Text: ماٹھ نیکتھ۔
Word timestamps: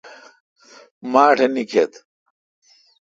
ماٹھ 1.11 1.41
نیکتھ۔ 1.53 1.91